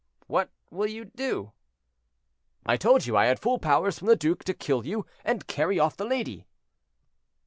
[0.25, 1.51] "What will you do?"
[2.65, 5.77] "I told you I had full powers from the duke to kill you and carry
[5.77, 6.47] off the lady."